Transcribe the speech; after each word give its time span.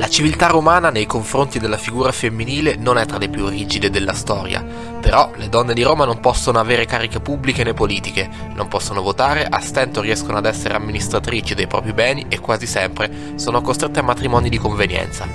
La 0.00 0.08
civiltà 0.08 0.46
romana 0.46 0.88
nei 0.88 1.04
confronti 1.04 1.58
della 1.58 1.76
figura 1.76 2.10
femminile 2.10 2.74
non 2.74 2.96
è 2.96 3.04
tra 3.04 3.18
le 3.18 3.28
più 3.28 3.46
rigide 3.48 3.90
della 3.90 4.14
storia, 4.14 4.64
però 4.98 5.30
le 5.36 5.50
donne 5.50 5.74
di 5.74 5.82
Roma 5.82 6.06
non 6.06 6.20
possono 6.20 6.58
avere 6.58 6.86
cariche 6.86 7.20
pubbliche 7.20 7.64
né 7.64 7.74
politiche, 7.74 8.26
non 8.54 8.66
possono 8.66 9.02
votare, 9.02 9.44
a 9.46 9.60
stento 9.60 10.00
riescono 10.00 10.38
ad 10.38 10.46
essere 10.46 10.72
amministratrici 10.72 11.54
dei 11.54 11.66
propri 11.66 11.92
beni 11.92 12.24
e 12.30 12.40
quasi 12.40 12.66
sempre 12.66 13.34
sono 13.34 13.60
costrette 13.60 13.98
a 13.98 14.02
matrimoni 14.02 14.48
di 14.48 14.56
convenienza. 14.56 15.28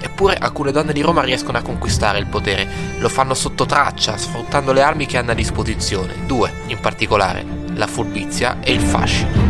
Eppure 0.00 0.34
alcune 0.34 0.72
donne 0.72 0.92
di 0.92 1.02
Roma 1.02 1.22
riescono 1.22 1.58
a 1.58 1.62
conquistare 1.62 2.18
il 2.18 2.26
potere, 2.26 2.66
lo 2.98 3.08
fanno 3.08 3.34
sotto 3.34 3.64
traccia, 3.64 4.16
sfruttando 4.16 4.72
le 4.72 4.82
armi 4.82 5.06
che 5.06 5.18
hanno 5.18 5.30
a 5.30 5.34
disposizione, 5.34 6.26
due 6.26 6.52
in 6.66 6.80
particolare, 6.80 7.46
la 7.74 7.86
furbizia 7.86 8.58
e 8.58 8.72
il 8.72 8.80
fascino. 8.80 9.49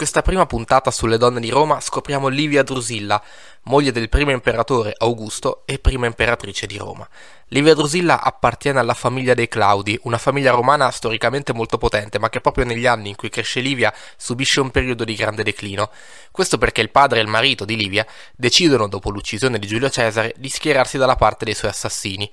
Questa 0.00 0.22
prima 0.22 0.46
puntata 0.46 0.90
sulle 0.90 1.18
donne 1.18 1.40
di 1.40 1.50
Roma 1.50 1.78
scopriamo 1.78 2.28
Livia 2.28 2.62
Drusilla, 2.62 3.22
moglie 3.64 3.92
del 3.92 4.08
primo 4.08 4.30
imperatore 4.30 4.94
Augusto 4.96 5.60
e 5.66 5.78
prima 5.78 6.06
imperatrice 6.06 6.66
di 6.66 6.78
Roma. 6.78 7.06
Livia 7.48 7.74
Drusilla 7.74 8.22
appartiene 8.22 8.78
alla 8.78 8.94
famiglia 8.94 9.34
dei 9.34 9.46
Claudi, 9.46 10.00
una 10.04 10.16
famiglia 10.16 10.52
romana 10.52 10.90
storicamente 10.90 11.52
molto 11.52 11.76
potente, 11.76 12.18
ma 12.18 12.30
che 12.30 12.40
proprio 12.40 12.64
negli 12.64 12.86
anni 12.86 13.10
in 13.10 13.14
cui 13.14 13.28
cresce 13.28 13.60
Livia 13.60 13.92
subisce 14.16 14.60
un 14.60 14.70
periodo 14.70 15.04
di 15.04 15.14
grande 15.14 15.42
declino. 15.42 15.90
Questo 16.30 16.56
perché 16.56 16.80
il 16.80 16.88
padre 16.88 17.18
e 17.18 17.22
il 17.22 17.28
marito 17.28 17.66
di 17.66 17.76
Livia 17.76 18.06
decidono, 18.34 18.88
dopo 18.88 19.10
l'uccisione 19.10 19.58
di 19.58 19.66
Giulio 19.66 19.90
Cesare, 19.90 20.32
di 20.38 20.48
schierarsi 20.48 20.96
dalla 20.96 21.16
parte 21.16 21.44
dei 21.44 21.54
suoi 21.54 21.72
assassini. 21.72 22.32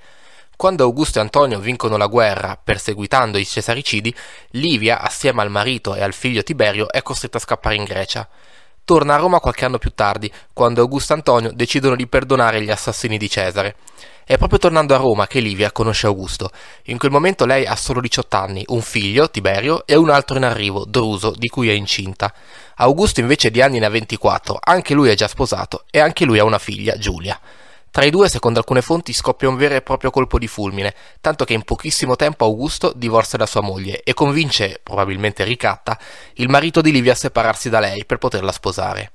Quando 0.57 0.83
Augusto 0.83 1.19
e 1.19 1.21
Antonio 1.21 1.59
vincono 1.59 1.97
la 1.97 2.07
guerra 2.07 2.59
perseguitando 2.61 3.37
i 3.37 3.45
cesaricidi, 3.45 4.11
Livia, 4.53 4.99
assieme 4.99 5.43
al 5.43 5.51
marito 5.51 5.93
e 5.93 6.01
al 6.01 6.13
figlio 6.13 6.41
Tiberio, 6.41 6.89
è 6.89 7.03
costretta 7.03 7.37
a 7.37 7.41
scappare 7.41 7.75
in 7.75 7.83
Grecia. 7.83 8.27
Torna 8.83 9.13
a 9.13 9.17
Roma 9.17 9.39
qualche 9.39 9.65
anno 9.65 9.77
più 9.77 9.91
tardi, 9.93 10.33
quando 10.53 10.81
Augusto 10.81 11.13
e 11.13 11.17
Antonio 11.17 11.51
decidono 11.51 11.95
di 11.95 12.07
perdonare 12.07 12.63
gli 12.63 12.71
assassini 12.71 13.19
di 13.19 13.29
Cesare. 13.29 13.75
È 14.25 14.35
proprio 14.39 14.57
tornando 14.57 14.95
a 14.95 14.97
Roma 14.97 15.27
che 15.27 15.41
Livia 15.41 15.71
conosce 15.71 16.07
Augusto. 16.07 16.49
In 16.85 16.97
quel 16.97 17.11
momento 17.11 17.45
lei 17.45 17.67
ha 17.67 17.75
solo 17.75 18.01
18 18.01 18.35
anni, 18.35 18.63
un 18.69 18.81
figlio, 18.81 19.29
Tiberio, 19.29 19.85
e 19.85 19.95
un 19.95 20.09
altro 20.09 20.37
in 20.37 20.43
arrivo, 20.43 20.85
Druso, 20.85 21.35
di 21.37 21.49
cui 21.49 21.69
è 21.69 21.73
incinta. 21.73 22.33
Augusto 22.77 23.19
invece 23.19 23.51
di 23.51 23.61
anni 23.61 23.77
ne 23.77 23.85
ha 23.85 23.89
24, 23.89 24.57
anche 24.59 24.95
lui 24.95 25.09
è 25.09 25.13
già 25.13 25.27
sposato 25.27 25.83
e 25.91 25.99
anche 25.99 26.25
lui 26.25 26.39
ha 26.39 26.43
una 26.43 26.57
figlia, 26.57 26.97
Giulia. 26.97 27.39
Tra 27.97 28.05
i 28.05 28.11
due, 28.11 28.29
secondo 28.29 28.59
alcune 28.59 28.83
fonti, 28.83 29.11
scoppia 29.11 29.49
un 29.49 29.55
vero 29.55 29.73
e 29.73 29.81
proprio 29.81 30.11
colpo 30.11 30.37
di 30.37 30.45
fulmine, 30.45 30.93
tanto 31.19 31.45
che 31.45 31.53
in 31.53 31.63
pochissimo 31.63 32.15
tempo 32.15 32.45
Augusto 32.45 32.93
divorzia 32.95 33.39
da 33.39 33.47
sua 33.47 33.61
moglie 33.61 34.03
e 34.03 34.13
convince, 34.13 34.79
probabilmente 34.83 35.43
ricatta, 35.43 35.97
il 36.33 36.47
marito 36.47 36.81
di 36.81 36.91
Livia 36.91 37.13
a 37.13 37.15
separarsi 37.15 37.71
da 37.71 37.79
lei 37.79 38.05
per 38.05 38.19
poterla 38.19 38.51
sposare. 38.51 39.13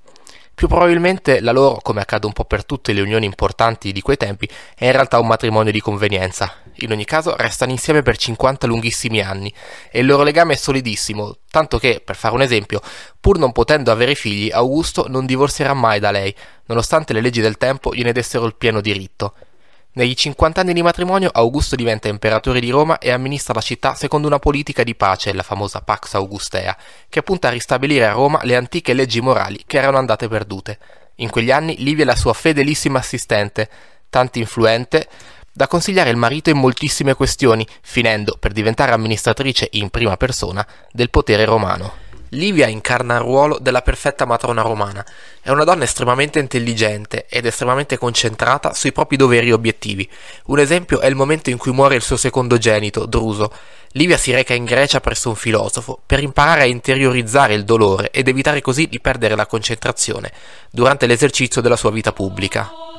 Più 0.54 0.68
probabilmente 0.68 1.40
la 1.40 1.50
loro, 1.50 1.80
come 1.82 2.00
accade 2.00 2.26
un 2.26 2.32
po' 2.32 2.44
per 2.44 2.64
tutte 2.64 2.92
le 2.92 3.00
unioni 3.00 3.26
importanti 3.26 3.90
di 3.90 4.00
quei 4.00 4.16
tempi, 4.16 4.48
è 4.76 4.84
in 4.86 4.92
realtà 4.92 5.18
un 5.18 5.26
matrimonio 5.26 5.72
di 5.72 5.80
convenienza. 5.80 6.52
In 6.76 6.92
ogni 6.92 7.04
caso 7.04 7.34
restano 7.36 7.72
insieme 7.72 8.02
per 8.02 8.16
50 8.16 8.66
lunghissimi 8.66 9.20
anni 9.20 9.52
e 9.90 10.00
il 10.00 10.06
loro 10.06 10.22
legame 10.22 10.52
è 10.52 10.56
solidissimo, 10.56 11.38
tanto 11.50 11.78
che, 11.78 12.00
per 12.04 12.16
fare 12.16 12.34
un 12.34 12.42
esempio, 12.42 12.80
pur 13.18 13.38
non 13.38 13.52
potendo 13.52 13.90
avere 13.90 14.14
figli, 14.14 14.50
Augusto 14.52 15.06
non 15.08 15.26
divorzierà 15.26 15.74
mai 15.74 15.98
da 15.98 16.10
lei, 16.10 16.34
nonostante 16.66 17.12
le 17.12 17.20
leggi 17.20 17.40
del 17.40 17.56
tempo 17.56 17.92
gliene 17.92 18.12
dessero 18.12 18.44
il 18.44 18.54
pieno 18.54 18.80
diritto. 18.80 19.34
Negli 19.94 20.14
50 20.14 20.62
anni 20.62 20.72
di 20.72 20.80
matrimonio 20.80 21.28
Augusto 21.30 21.76
diventa 21.76 22.08
imperatore 22.08 22.60
di 22.60 22.70
Roma 22.70 22.96
e 22.96 23.10
amministra 23.10 23.52
la 23.52 23.60
città 23.60 23.94
secondo 23.94 24.26
una 24.26 24.38
politica 24.38 24.84
di 24.84 24.94
pace, 24.94 25.34
la 25.34 25.42
famosa 25.42 25.82
Pax 25.82 26.14
Augustea, 26.14 26.74
che 27.10 27.22
punta 27.22 27.48
a 27.48 27.50
ristabilire 27.50 28.06
a 28.06 28.12
Roma 28.12 28.40
le 28.44 28.56
antiche 28.56 28.94
leggi 28.94 29.20
morali 29.20 29.64
che 29.66 29.76
erano 29.76 29.98
andate 29.98 30.28
perdute. 30.28 30.78
In 31.16 31.28
quegli 31.28 31.50
anni 31.50 31.76
Livia 31.82 32.04
è 32.04 32.06
la 32.06 32.16
sua 32.16 32.32
fedelissima 32.32 33.00
assistente, 33.00 33.68
tanto 34.08 34.38
influente 34.38 35.06
da 35.52 35.66
consigliare 35.66 36.08
il 36.08 36.16
marito 36.16 36.48
in 36.48 36.56
moltissime 36.56 37.12
questioni, 37.12 37.66
finendo 37.82 38.38
per 38.40 38.52
diventare 38.52 38.92
amministratrice 38.92 39.68
in 39.72 39.90
prima 39.90 40.16
persona 40.16 40.66
del 40.90 41.10
potere 41.10 41.44
romano. 41.44 42.01
Livia 42.34 42.66
incarna 42.66 43.16
il 43.16 43.20
ruolo 43.20 43.58
della 43.60 43.82
perfetta 43.82 44.24
matrona 44.24 44.62
romana. 44.62 45.04
È 45.42 45.50
una 45.50 45.64
donna 45.64 45.84
estremamente 45.84 46.38
intelligente 46.38 47.26
ed 47.28 47.44
estremamente 47.44 47.98
concentrata 47.98 48.72
sui 48.72 48.90
propri 48.90 49.16
doveri 49.16 49.48
e 49.48 49.52
obiettivi. 49.52 50.08
Un 50.46 50.58
esempio 50.58 51.00
è 51.00 51.08
il 51.08 51.14
momento 51.14 51.50
in 51.50 51.58
cui 51.58 51.72
muore 51.72 51.96
il 51.96 52.02
suo 52.02 52.16
secondogenito, 52.16 53.04
Druso. 53.04 53.52
Livia 53.92 54.16
si 54.16 54.32
reca 54.32 54.54
in 54.54 54.64
Grecia 54.64 55.00
presso 55.00 55.28
un 55.28 55.34
filosofo 55.34 56.00
per 56.06 56.22
imparare 56.22 56.62
a 56.62 56.66
interiorizzare 56.66 57.52
il 57.52 57.64
dolore 57.64 58.10
ed 58.10 58.28
evitare 58.28 58.62
così 58.62 58.86
di 58.86 58.98
perdere 58.98 59.34
la 59.34 59.46
concentrazione 59.46 60.32
durante 60.70 61.06
l'esercizio 61.06 61.60
della 61.60 61.76
sua 61.76 61.90
vita 61.90 62.12
pubblica. 62.12 62.91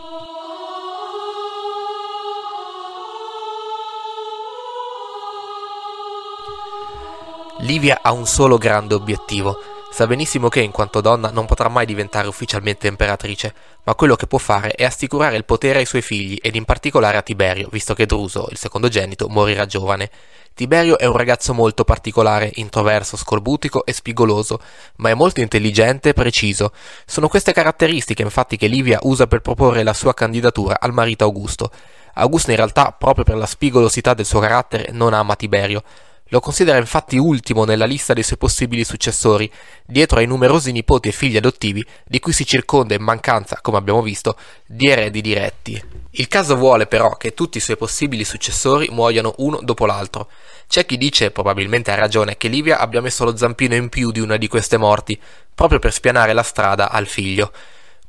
Livia 7.59 7.99
ha 8.01 8.11
un 8.11 8.25
solo 8.25 8.57
grande 8.57 8.95
obiettivo. 8.95 9.57
Sa 9.91 10.07
benissimo 10.07 10.49
che 10.49 10.59
in 10.59 10.71
quanto 10.71 11.01
donna 11.01 11.29
non 11.29 11.45
potrà 11.45 11.69
mai 11.69 11.85
diventare 11.85 12.27
ufficialmente 12.27 12.87
imperatrice, 12.87 13.53
ma 13.83 13.93
quello 13.93 14.15
che 14.15 14.25
può 14.25 14.39
fare 14.39 14.71
è 14.71 14.83
assicurare 14.83 15.37
il 15.37 15.45
potere 15.45 15.79
ai 15.79 15.85
suoi 15.85 16.01
figli 16.01 16.39
ed 16.41 16.55
in 16.55 16.65
particolare 16.65 17.15
a 17.15 17.21
Tiberio, 17.21 17.69
visto 17.71 17.93
che 17.93 18.07
Druso, 18.07 18.47
il 18.49 18.57
secondogenito, 18.57 19.29
morirà 19.29 19.67
giovane. 19.67 20.09
Tiberio 20.55 20.97
è 20.97 21.05
un 21.05 21.15
ragazzo 21.15 21.53
molto 21.53 21.83
particolare, 21.83 22.51
introverso, 22.55 23.17
scorbutico 23.17 23.85
e 23.85 23.93
spigoloso, 23.93 24.59
ma 24.97 25.09
è 25.09 25.13
molto 25.13 25.39
intelligente 25.39 26.09
e 26.09 26.13
preciso. 26.13 26.71
Sono 27.05 27.27
queste 27.27 27.53
caratteristiche 27.53 28.23
infatti 28.23 28.57
che 28.57 28.67
Livia 28.67 28.99
usa 29.03 29.27
per 29.27 29.41
proporre 29.41 29.83
la 29.83 29.93
sua 29.93 30.15
candidatura 30.15 30.79
al 30.79 30.91
marito 30.91 31.23
Augusto. 31.23 31.69
Augusto 32.15 32.49
in 32.49 32.57
realtà, 32.57 32.95
proprio 32.97 33.23
per 33.23 33.37
la 33.37 33.45
spigolosità 33.45 34.15
del 34.15 34.25
suo 34.25 34.39
carattere, 34.39 34.89
non 34.91 35.13
ama 35.13 35.35
Tiberio, 35.35 35.83
lo 36.27 36.39
considera 36.39 36.77
infatti 36.77 37.17
ultimo 37.17 37.63
nella 37.63 37.85
lista 37.85 38.13
dei 38.13 38.23
suoi 38.23 38.37
possibili 38.37 38.83
successori, 38.83 39.51
dietro 39.85 40.19
ai 40.19 40.25
numerosi 40.25 40.71
nipoti 40.71 41.09
e 41.09 41.11
figli 41.11 41.37
adottivi 41.37 41.85
di 42.05 42.19
cui 42.19 42.33
si 42.33 42.45
circonda 42.45 42.95
in 42.95 43.03
mancanza, 43.03 43.59
come 43.61 43.77
abbiamo 43.77 44.01
visto, 44.01 44.35
di 44.65 44.87
eredi 44.87 45.21
diretti. 45.21 45.83
Il 46.11 46.27
caso 46.27 46.55
vuole 46.55 46.87
però 46.87 47.17
che 47.17 47.33
tutti 47.33 47.57
i 47.57 47.61
suoi 47.61 47.77
possibili 47.77 48.23
successori 48.23 48.87
muoiano 48.89 49.35
uno 49.37 49.59
dopo 49.61 49.85
l'altro. 49.85 50.29
C'è 50.67 50.85
chi 50.85 50.97
dice, 50.97 51.31
probabilmente 51.31 51.91
a 51.91 51.95
ragione, 51.95 52.37
che 52.37 52.47
Livia 52.47 52.79
abbia 52.79 53.01
messo 53.01 53.25
lo 53.25 53.35
zampino 53.35 53.75
in 53.75 53.89
più 53.89 54.11
di 54.11 54.19
una 54.19 54.37
di 54.37 54.47
queste 54.47 54.77
morti, 54.77 55.19
proprio 55.53 55.79
per 55.79 55.93
spianare 55.93 56.33
la 56.33 56.43
strada 56.43 56.89
al 56.89 57.05
figlio. 57.05 57.51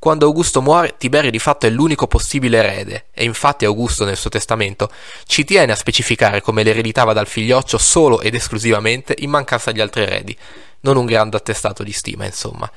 Quando 0.05 0.27
Augusto 0.27 0.61
muore, 0.61 0.97
Tiberio 0.99 1.31
di 1.31 1.39
fatto 1.39 1.65
è 1.65 1.71
l'unico 1.71 2.07
possibile 2.07 2.59
erede, 2.59 3.07
e 3.15 3.25
infatti 3.25 3.65
Augusto 3.65 4.05
nel 4.05 4.19
suo 4.19 4.29
testamento 4.29 4.91
ci 5.25 5.45
tiene 5.45 5.73
a 5.73 5.77
specificare 5.77 6.43
come 6.43 6.63
l'ereditava 6.63 7.15
dal 7.15 7.27
figlioccio 7.27 7.79
solo 7.79 8.21
ed 8.21 8.35
esclusivamente 8.35 9.15
in 9.21 9.31
mancanza 9.31 9.73
di 9.73 9.81
altri 9.81 10.03
eredi, 10.03 10.37
non 10.81 10.99
un 10.99 11.07
grande 11.07 11.39
attestato 11.39 11.83
di 11.83 11.93
stima, 11.93 12.27
insomma. 12.27 12.71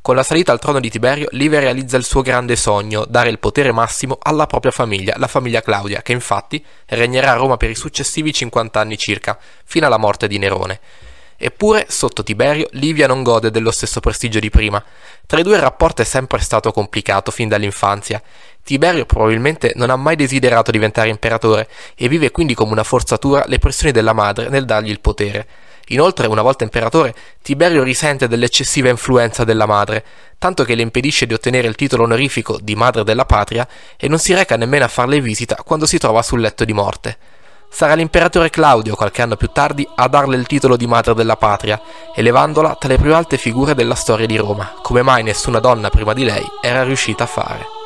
Con 0.00 0.14
la 0.14 0.22
salita 0.22 0.52
al 0.52 0.60
trono 0.60 0.78
di 0.78 0.88
Tiberio, 0.88 1.26
Livia 1.32 1.58
realizza 1.58 1.96
il 1.96 2.04
suo 2.04 2.22
grande 2.22 2.54
sogno, 2.54 3.04
dare 3.08 3.30
il 3.30 3.40
potere 3.40 3.72
massimo 3.72 4.16
alla 4.22 4.46
propria 4.46 4.70
famiglia, 4.70 5.16
la 5.18 5.26
famiglia 5.26 5.62
Claudia, 5.62 6.02
che 6.02 6.12
infatti 6.12 6.64
regnerà 6.86 7.32
a 7.32 7.36
Roma 7.38 7.56
per 7.56 7.70
i 7.70 7.74
successivi 7.74 8.32
50 8.32 8.78
anni 8.78 8.96
circa, 8.96 9.36
fino 9.64 9.86
alla 9.86 9.98
morte 9.98 10.28
di 10.28 10.38
Nerone. 10.38 10.78
Eppure, 11.40 11.86
sotto 11.88 12.24
Tiberio, 12.24 12.66
Livia 12.72 13.06
non 13.06 13.22
gode 13.22 13.52
dello 13.52 13.70
stesso 13.70 14.00
prestigio 14.00 14.40
di 14.40 14.50
prima. 14.50 14.84
Tra 15.24 15.38
i 15.38 15.44
due 15.44 15.54
il 15.54 15.62
rapporto 15.62 16.02
è 16.02 16.04
sempre 16.04 16.40
stato 16.40 16.72
complicato 16.72 17.30
fin 17.30 17.48
dall'infanzia. 17.48 18.20
Tiberio 18.64 19.06
probabilmente 19.06 19.70
non 19.76 19.90
ha 19.90 19.96
mai 19.96 20.16
desiderato 20.16 20.72
diventare 20.72 21.10
imperatore 21.10 21.68
e 21.94 22.08
vive 22.08 22.32
quindi 22.32 22.54
come 22.54 22.72
una 22.72 22.82
forzatura 22.82 23.44
le 23.46 23.60
pressioni 23.60 23.92
della 23.92 24.12
madre 24.12 24.48
nel 24.48 24.64
dargli 24.64 24.90
il 24.90 24.98
potere. 24.98 25.46
Inoltre, 25.90 26.26
una 26.26 26.42
volta 26.42 26.64
imperatore, 26.64 27.14
Tiberio 27.40 27.84
risente 27.84 28.26
dell'eccessiva 28.26 28.88
influenza 28.88 29.44
della 29.44 29.64
madre, 29.64 30.04
tanto 30.38 30.64
che 30.64 30.74
le 30.74 30.82
impedisce 30.82 31.24
di 31.24 31.34
ottenere 31.34 31.68
il 31.68 31.76
titolo 31.76 32.02
onorifico 32.02 32.58
di 32.60 32.74
madre 32.74 33.04
della 33.04 33.24
patria 33.24 33.66
e 33.96 34.08
non 34.08 34.18
si 34.18 34.34
reca 34.34 34.56
nemmeno 34.56 34.84
a 34.84 34.88
farle 34.88 35.20
visita 35.20 35.54
quando 35.64 35.86
si 35.86 35.98
trova 35.98 36.20
sul 36.20 36.40
letto 36.40 36.64
di 36.64 36.72
morte. 36.72 37.16
Sarà 37.70 37.94
l'imperatore 37.94 38.50
Claudio 38.50 38.96
qualche 38.96 39.22
anno 39.22 39.36
più 39.36 39.48
tardi 39.52 39.86
a 39.94 40.08
darle 40.08 40.36
il 40.36 40.46
titolo 40.46 40.76
di 40.76 40.86
madre 40.86 41.14
della 41.14 41.36
patria, 41.36 41.80
elevandola 42.14 42.76
tra 42.76 42.88
le 42.88 42.98
più 42.98 43.14
alte 43.14 43.36
figure 43.36 43.74
della 43.74 43.94
storia 43.94 44.26
di 44.26 44.36
Roma, 44.36 44.72
come 44.82 45.02
mai 45.02 45.22
nessuna 45.22 45.60
donna 45.60 45.90
prima 45.90 46.12
di 46.12 46.24
lei 46.24 46.44
era 46.60 46.82
riuscita 46.82 47.24
a 47.24 47.28
fare. 47.28 47.77